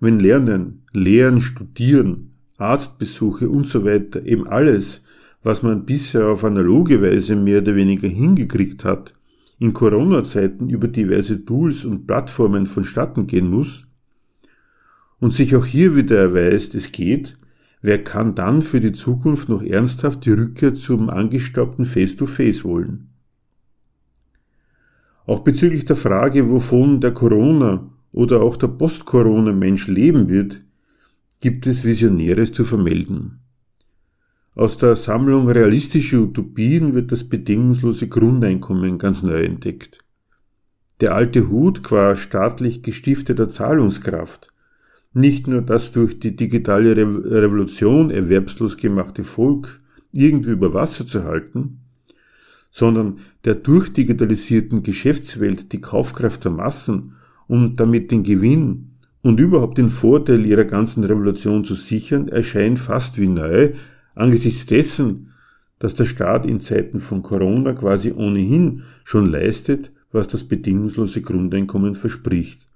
[0.01, 5.03] Wenn Lernen, Lehren, Studieren, Arztbesuche und so weiter eben alles,
[5.43, 9.15] was man bisher auf analoge Weise mehr oder weniger hingekriegt hat,
[9.59, 13.87] in Corona-Zeiten über diverse Tools und Plattformen vonstatten gehen muss
[15.21, 17.39] und sich auch hier wieder erweist, es geht,
[17.83, 23.09] wer kann dann für die Zukunft noch ernsthaft die Rückkehr zum angestaubten Face-to-Face -face wollen?
[25.27, 30.63] Auch bezüglich der Frage, wovon der Corona oder auch der Post-Corona-Mensch leben wird,
[31.41, 33.41] gibt es Visionäres zu vermelden.
[34.59, 40.01] Aus der Sammlung realistische Utopien wird das bedingungslose Grundeinkommen ganz neu entdeckt.
[41.01, 44.53] Der alte Hut qua staatlich gestifteter Zahlungskraft,
[45.13, 49.79] nicht nur das durch die digitale Revolution erwerbslos gemachte Volk
[50.11, 51.83] irgendwie über Wasser zu halten,
[52.73, 57.15] sondern der durchdigitalisierten Geschäftswelt die Kaufkraft der Massen
[57.47, 63.19] und damit den Gewinn und überhaupt den Vorteil ihrer ganzen Revolution zu sichern, erscheint fast
[63.19, 63.75] wie neu
[64.19, 65.33] Angesichts dessen,
[65.79, 71.95] dass der Staat in Zeiten von Corona quasi ohnehin schon leistet, was das bedingungslose Grundeinkommen
[71.95, 72.67] verspricht.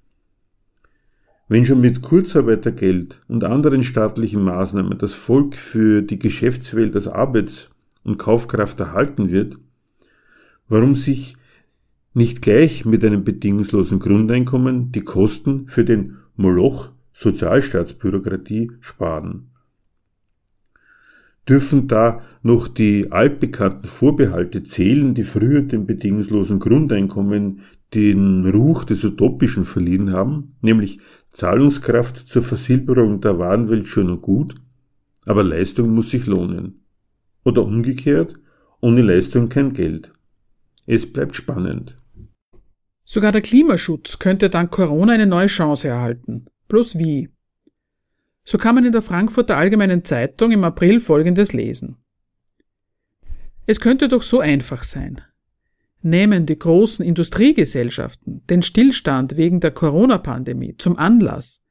[1.49, 7.71] Wenn schon mit Kurzarbeitergeld und anderen staatlichen Maßnahmen das Volk für die Geschäftswelt als Arbeits-
[8.05, 9.59] und Kaufkraft erhalten wird,
[10.69, 11.37] warum sich
[12.15, 19.52] nicht gleich mit einem bedingungslosen Grundeinkommen die Kosten für den Moloch Sozialstaatsbürokratie sparen?
[21.49, 27.63] Dürfen da noch die altbekannten Vorbehalte zählen, die früher dem bedingungslosen Grundeinkommen
[27.95, 31.01] den Ruch des Utopischen verliehen haben, nämlich
[31.31, 34.55] Zahlungskraft zur Versilberung der Warenwelt schön und gut,
[35.27, 36.85] aber Leistung muss sich lohnen.
[37.45, 38.37] Oder umgekehrt,
[38.81, 40.13] ohne Leistung kein Geld.
[40.87, 41.99] Es bleibt spannend.
[43.05, 46.47] Sogar der Klimaschutz könnte dank Corona eine neue Chance erhalten.
[46.69, 47.31] Bloß wie?
[48.45, 51.97] So kann man in der Frankfurter Allgemeinen Zeitung im April Folgendes lesen.
[53.67, 55.21] Es könnte doch so einfach sein.
[56.03, 61.63] Nehmen die großen Industriegesellschaften den Stillstand wegen der Corona-Pandemie zum Anlass,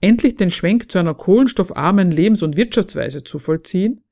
[0.00, 4.04] endlich den Schwenk zu einer kohlenstoffarmen Lebens- und Wirtschaftsweise zu vollziehen,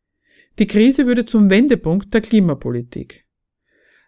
[0.59, 3.25] die Krise würde zum Wendepunkt der Klimapolitik.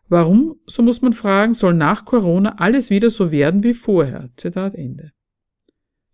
[0.08, 4.30] Warum, so muss man fragen, soll nach Corona alles wieder so werden wie vorher?
[4.36, 5.12] Zitat Ende.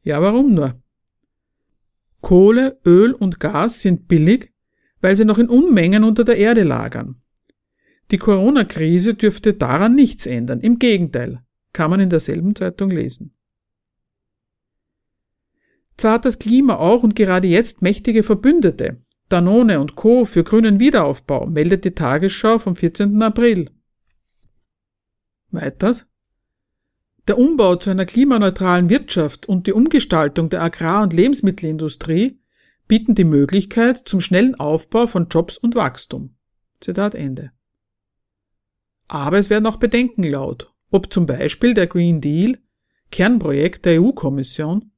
[0.03, 0.81] Ja, warum nur?
[2.21, 4.53] Kohle, Öl und Gas sind billig,
[5.01, 7.23] weil sie noch in Unmengen unter der Erde lagern.
[8.11, 10.61] Die Corona-Krise dürfte daran nichts ändern.
[10.61, 11.43] Im Gegenteil,
[11.73, 13.35] kann man in derselben Zeitung lesen.
[15.97, 19.03] Zwar hat das Klima auch und gerade jetzt mächtige Verbündete.
[19.29, 20.25] Danone und Co.
[20.25, 23.23] für grünen Wiederaufbau, meldet die Tagesschau vom 14.
[23.23, 23.71] April.
[25.51, 26.10] Weiters?
[27.31, 32.41] Der Umbau zu einer klimaneutralen Wirtschaft und die Umgestaltung der Agrar- und Lebensmittelindustrie
[32.89, 36.35] bieten die Möglichkeit zum schnellen Aufbau von Jobs und Wachstum.
[36.81, 37.53] Zitat Ende.
[39.07, 42.59] Aber es werden auch Bedenken laut, ob zum Beispiel der Green Deal,
[43.13, 44.91] Kernprojekt der EU-Kommission,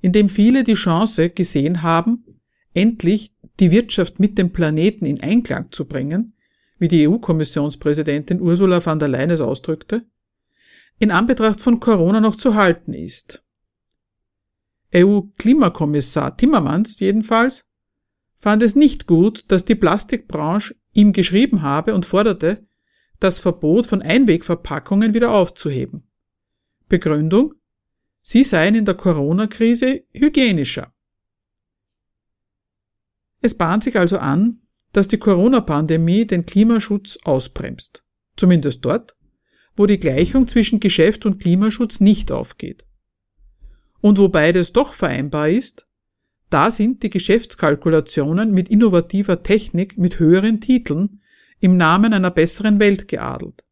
[0.00, 2.38] in dem viele die Chance gesehen haben,
[2.74, 6.34] endlich die Wirtschaft mit dem Planeten in Einklang zu bringen,
[6.78, 10.06] wie die EU-Kommissionspräsidentin Ursula von der Leyen es ausdrückte,
[10.98, 13.42] in Anbetracht von Corona noch zu halten ist.
[14.94, 17.64] EU-Klimakommissar Timmermans jedenfalls
[18.38, 22.66] fand es nicht gut, dass die Plastikbranche ihm geschrieben habe und forderte,
[23.20, 26.08] das Verbot von Einwegverpackungen wieder aufzuheben.
[26.88, 27.54] Begründung?
[28.22, 30.92] Sie seien in der Corona-Krise hygienischer.
[33.40, 34.60] Es bahnt sich also an,
[34.92, 38.04] dass die Corona-Pandemie den Klimaschutz ausbremst.
[38.36, 39.16] Zumindest dort,
[39.76, 42.86] wo die Gleichung zwischen Geschäft und Klimaschutz nicht aufgeht.
[44.00, 45.86] Und wo beides doch vereinbar ist,
[46.48, 51.20] da sind die Geschäftskalkulationen mit innovativer Technik mit höheren Titeln
[51.60, 53.64] im Namen einer besseren Welt geadelt.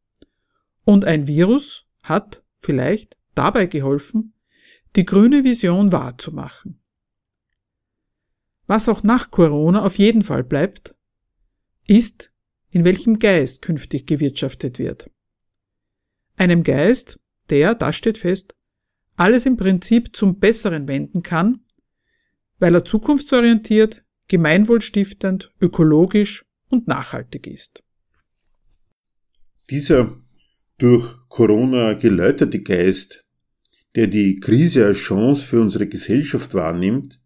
[0.85, 4.35] Und ein Virus hat vielleicht dabei geholfen,
[4.97, 6.81] die grüne Vision wahrzumachen.
[8.67, 10.95] Was auch nach Corona auf jeden Fall bleibt,
[11.87, 12.33] ist,
[12.71, 15.11] in welchem Geist künftig gewirtschaftet wird
[16.37, 17.21] einem Geist,
[17.51, 18.55] der, das steht fest,
[19.17, 21.61] alles im Prinzip zum Besseren wenden kann,
[22.59, 27.83] weil er zukunftsorientiert, gemeinwohlstiftend, ökologisch und nachhaltig ist.
[29.71, 30.21] Dieser
[30.79, 33.25] durch Corona geläuterte Geist,
[33.95, 37.21] der die Krise als Chance für unsere Gesellschaft wahrnimmt,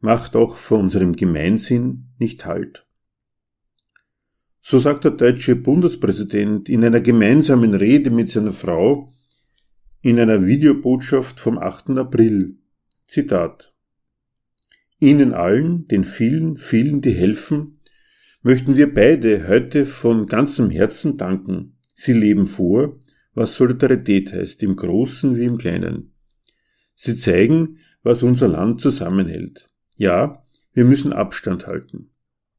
[0.00, 2.87] macht auch vor unserem Gemeinsinn nicht Halt.
[4.70, 9.14] So sagt der deutsche Bundespräsident in einer gemeinsamen Rede mit seiner Frau
[10.02, 11.96] in einer Videobotschaft vom 8.
[11.96, 12.58] April.
[13.06, 13.72] Zitat.
[14.98, 17.78] Ihnen allen, den vielen, vielen, die helfen,
[18.42, 21.78] möchten wir beide heute von ganzem Herzen danken.
[21.94, 22.98] Sie leben vor,
[23.32, 26.12] was Solidarität heißt, im Großen wie im Kleinen.
[26.94, 29.70] Sie zeigen, was unser Land zusammenhält.
[29.96, 30.42] Ja,
[30.74, 32.10] wir müssen Abstand halten.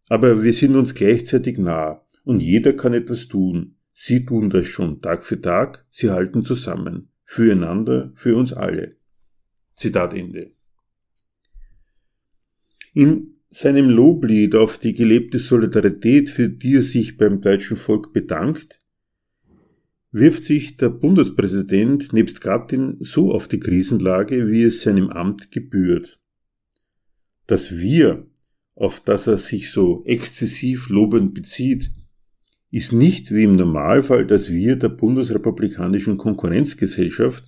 [0.09, 3.75] Aber wir sind uns gleichzeitig nah und jeder kann etwas tun.
[3.93, 7.09] Sie tun das schon Tag für Tag, sie halten zusammen.
[7.25, 8.95] Füreinander, für uns alle.
[9.75, 10.51] Zitat Ende.
[12.93, 18.79] In seinem Loblied auf die gelebte Solidarität, für die er sich beim deutschen Volk bedankt,
[20.11, 26.19] wirft sich der Bundespräsident nebst Gattin so auf die Krisenlage, wie es seinem Amt gebührt.
[27.45, 28.27] Das Wir,
[28.79, 31.91] auf das er sich so exzessiv lobend bezieht,
[32.71, 37.43] ist nicht wie im Normalfall das Wir der bundesrepublikanischen Konkurrenzgesellschaft,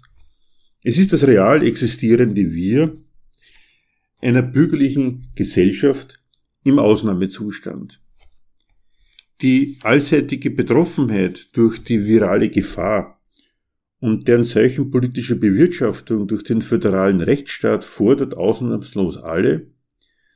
[0.84, 2.96] es ist das real existierende Wir
[4.20, 6.22] einer bürgerlichen Gesellschaft
[6.64, 8.02] im Ausnahmezustand.
[9.42, 13.22] Die allseitige Betroffenheit durch die virale Gefahr
[14.00, 19.72] und deren Zeichen politischer Bewirtschaftung durch den föderalen Rechtsstaat fordert ausnahmslos alle,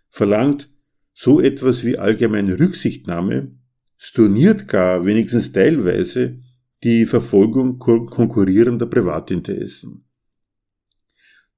[0.09, 0.69] verlangt
[1.15, 3.49] so etwas wie allgemeine Rücksichtnahme,
[3.97, 6.41] storniert gar wenigstens teilweise
[6.83, 10.03] die Verfolgung konkurrierender Privatinteressen.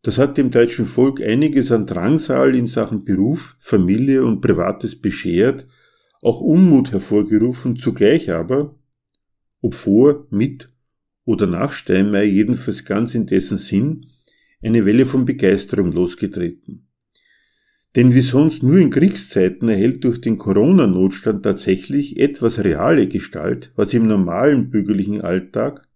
[0.04, 5.68] Das hat dem deutschen Volk einiges an Drangsal in Sachen Beruf, Familie und Privates beschert,
[6.22, 8.80] auch Unmut hervorgerufen, zugleich aber,
[9.62, 10.70] ob vor, mit
[11.26, 14.06] oder nach Steinmeier jedenfalls ganz in dessen Sinn,
[14.62, 16.87] eine Welle von Begeisterung losgetreten.
[17.98, 23.92] Denn wie sonst nur in Kriegszeiten erhält durch den Corona-Notstand tatsächlich etwas reale Gestalt, was
[23.92, 25.88] im normalen bürgerlichen Alltag,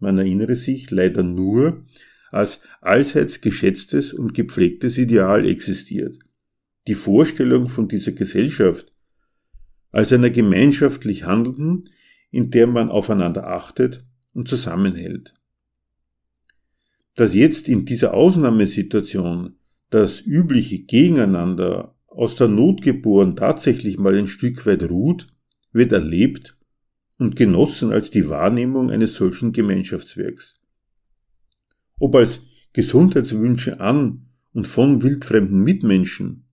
[0.00, 1.84] man erinnere sich leider nur,
[2.32, 6.18] als allseits geschätztes und gepflegtes Ideal existiert.
[6.88, 8.92] Die Vorstellung von dieser Gesellschaft
[9.92, 11.88] als einer gemeinschaftlich handelnden,
[12.32, 15.34] in der man aufeinander achtet und zusammenhält.
[17.14, 19.54] Dass jetzt in dieser Ausnahmesituation
[19.90, 25.28] das übliche Gegeneinander aus der Not geboren tatsächlich mal ein Stück weit ruht,
[25.72, 26.56] wird erlebt
[27.18, 30.60] und genossen als die Wahrnehmung eines solchen Gemeinschaftswerks
[31.98, 36.44] ob als Gesundheitswünsche an und von wildfremden Mitmenschen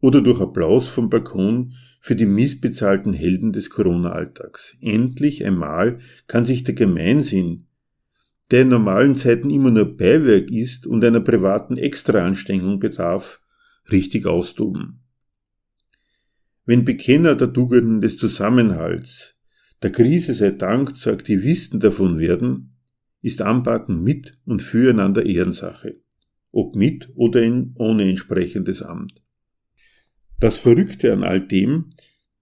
[0.00, 4.76] oder durch Applaus vom Balkon für die missbezahlten Helden des Corona-Alltags.
[4.80, 7.66] Endlich einmal kann sich der Gemeinsinn,
[8.50, 13.40] der in normalen Zeiten immer nur Beiwerk ist und einer privaten Extraanstrengung bedarf,
[13.90, 15.02] richtig austoben.
[16.64, 19.36] Wenn Bekenner der Tugenden des Zusammenhalts,
[19.82, 22.70] der Krise sei Dank zu Aktivisten davon werden,
[23.22, 26.00] ist Anpacken mit und füreinander Ehrensache,
[26.52, 29.22] ob mit oder in, ohne entsprechendes Amt.
[30.38, 31.90] Das Verrückte an all dem,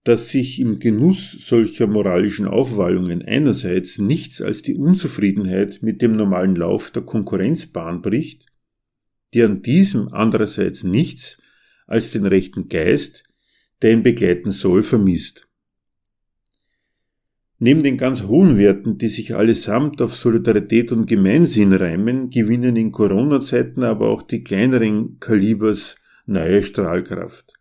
[0.05, 6.57] dass sich im Genuss solcher moralischen Aufwallungen einerseits nichts als die Unzufriedenheit mit dem normalen
[6.57, 8.47] Lauf der Konkurrenzbahn bricht,
[9.35, 11.39] die an diesem andererseits nichts
[11.87, 13.25] als den rechten Geist,
[13.83, 15.49] der ihn begleiten soll, vermisst.
[17.61, 22.93] Neben den ganz hohen Werten, die sich allesamt auf Solidarität und Gemeinsinn reimen, gewinnen in
[22.93, 27.55] Corona-Zeiten aber auch die kleineren Kalibers neue Strahlkraft.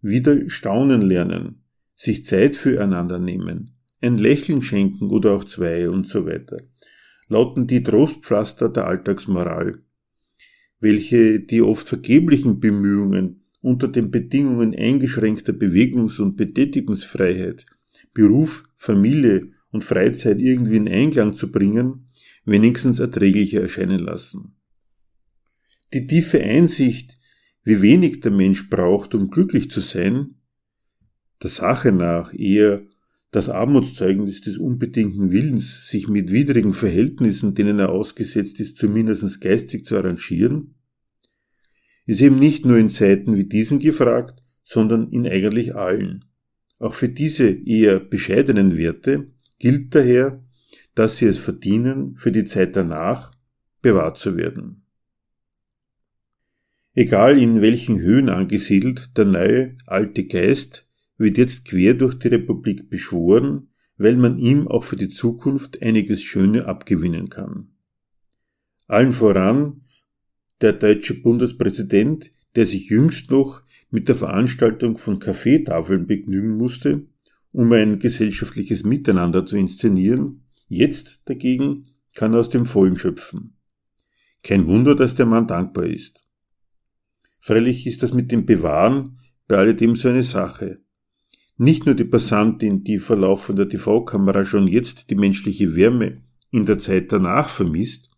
[0.00, 1.63] Wieder staunen lernen,
[1.94, 6.58] sich Zeit füreinander nehmen, ein Lächeln schenken oder auch zwei und so weiter,
[7.28, 9.78] lauten die Trostpflaster der Alltagsmoral,
[10.80, 17.64] welche die oft vergeblichen Bemühungen unter den Bedingungen eingeschränkter Bewegungs- und Betätigungsfreiheit
[18.12, 22.06] Beruf, Familie und Freizeit irgendwie in Einklang zu bringen,
[22.44, 24.56] wenigstens erträglicher erscheinen lassen.
[25.92, 27.18] Die tiefe Einsicht,
[27.64, 30.36] wie wenig der Mensch braucht, um glücklich zu sein,
[31.42, 32.82] der Sache nach eher
[33.30, 39.86] das Armutszeugnis des unbedingten Willens, sich mit widrigen Verhältnissen, denen er ausgesetzt ist, zumindest geistig
[39.86, 40.76] zu arrangieren,
[42.06, 46.24] ist eben nicht nur in Zeiten wie diesen gefragt, sondern in eigentlich allen.
[46.78, 50.44] Auch für diese eher bescheidenen Werte gilt daher,
[50.94, 53.32] dass sie es verdienen, für die Zeit danach
[53.82, 54.84] bewahrt zu werden.
[56.94, 60.83] Egal in welchen Höhen angesiedelt, der neue alte Geist
[61.16, 66.22] wird jetzt quer durch die Republik beschworen, weil man ihm auch für die Zukunft einiges
[66.22, 67.68] Schöne abgewinnen kann.
[68.86, 69.82] Allen voran
[70.60, 77.06] der deutsche Bundespräsident, der sich jüngst noch mit der Veranstaltung von Kaffeetafeln begnügen musste,
[77.52, 83.56] um ein gesellschaftliches Miteinander zu inszenieren, jetzt dagegen kann er aus dem Vollen schöpfen.
[84.42, 86.24] Kein Wunder, dass der Mann dankbar ist.
[87.40, 90.83] Freilich ist das mit dem Bewahren bei alledem so eine Sache.
[91.56, 96.14] Nicht nur die Passantin, die vor laufender TV-Kamera schon jetzt die menschliche Wärme
[96.50, 98.10] in der Zeit danach vermisst,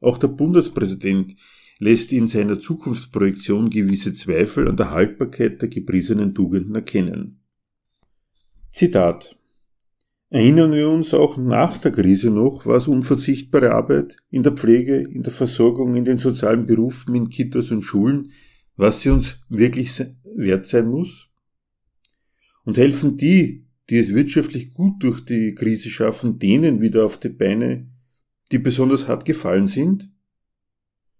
[0.00, 1.34] auch der Bundespräsident
[1.78, 7.40] lässt in seiner Zukunftsprojektion gewisse Zweifel an der Haltbarkeit der gepriesenen Tugenden erkennen.
[8.72, 9.36] Zitat
[10.30, 15.22] Erinnern wir uns auch nach der Krise noch, was unverzichtbare Arbeit in der Pflege, in
[15.22, 18.32] der Versorgung, in den sozialen Berufen, in Kitas und Schulen,
[18.76, 20.02] was sie uns wirklich
[20.34, 21.28] wert sein muss?
[22.64, 27.28] Und helfen die, die es wirtschaftlich gut durch die Krise schaffen, denen wieder auf die
[27.28, 27.86] Beine,
[28.52, 30.10] die besonders hart gefallen sind?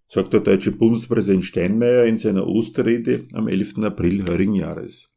[0.06, 3.78] sagt der deutsche Bundespräsident Steinmeier in seiner Osterrede am 11.
[3.78, 5.12] April heurigen Jahres.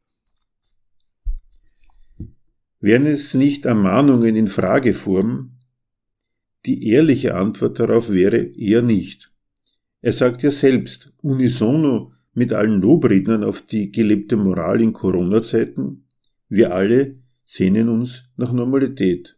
[2.80, 5.58] Wären es nicht Ermahnungen in Frageform,
[6.66, 9.32] die ehrliche Antwort darauf wäre eher nicht.
[10.02, 16.07] Er sagt ja selbst, unisono mit allen Lobrednern auf die gelebte Moral in Corona-Zeiten,
[16.50, 19.38] wir alle sehnen uns nach Normalität.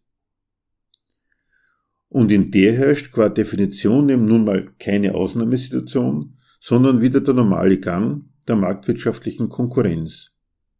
[2.08, 7.80] Und in der herrscht qua Definition eben nun mal keine Ausnahmesituation, sondern wieder der normale
[7.80, 10.32] Gang der marktwirtschaftlichen Konkurrenz.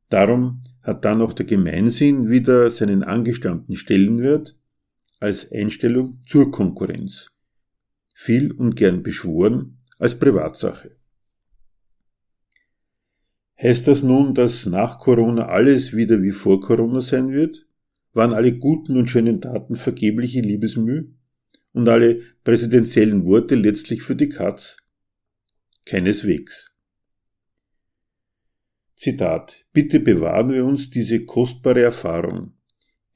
[0.10, 4.58] Darum hat dann auch der Gemeinsinn wieder seinen angestammten Stellenwert
[5.20, 7.28] als Einstellung zur Konkurrenz.
[8.16, 10.99] Viel und gern beschworen als Privatsache.
[13.62, 17.68] Heißt das nun, dass nach Corona alles wieder wie vor Corona sein wird?
[18.14, 21.10] Waren alle guten und schönen Taten vergebliche Liebesmüh?
[21.74, 24.78] Und alle präsidentiellen Worte letztlich für die Katz?
[25.86, 26.74] Keineswegs.
[28.96, 32.54] Zitat, bitte bewahren wir uns diese kostbare Erfahrung.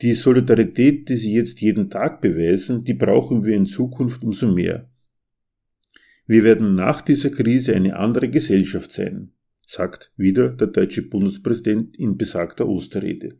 [0.01, 4.89] Die Solidarität, die Sie jetzt jeden Tag beweisen, die brauchen wir in Zukunft umso mehr.
[6.27, 9.31] Wir werden nach dieser Krise eine andere Gesellschaft sein,
[9.65, 13.37] sagt wieder der deutsche Bundespräsident in besagter Osterrede.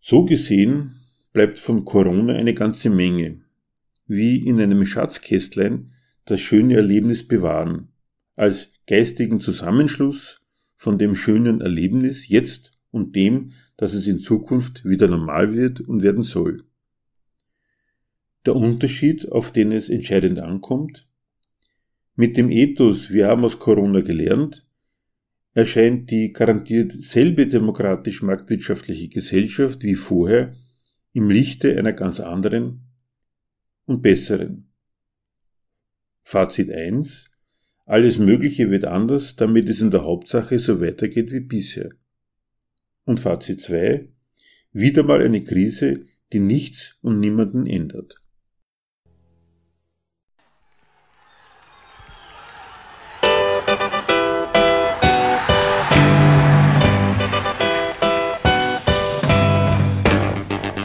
[0.00, 0.96] So gesehen
[1.32, 3.42] bleibt von Corona eine ganze Menge.
[4.06, 5.92] Wie in einem Schatzkästlein
[6.24, 7.88] das schöne Erlebnis bewahren,
[8.36, 10.40] als geistigen Zusammenschluss
[10.76, 16.02] von dem schönen Erlebnis jetzt und dem, dass es in Zukunft wieder normal wird und
[16.02, 16.64] werden soll.
[18.46, 21.08] Der Unterschied, auf den es entscheidend ankommt,
[22.14, 24.63] mit dem Ethos, wir haben aus Corona gelernt,
[25.54, 30.56] erscheint die garantiert selbe demokratisch-marktwirtschaftliche Gesellschaft wie vorher
[31.12, 32.82] im Lichte einer ganz anderen
[33.86, 34.72] und besseren.
[36.22, 37.30] Fazit 1.
[37.86, 41.90] Alles Mögliche wird anders, damit es in der Hauptsache so weitergeht wie bisher.
[43.04, 44.08] Und Fazit 2.
[44.72, 48.23] Wieder mal eine Krise, die nichts und niemanden ändert.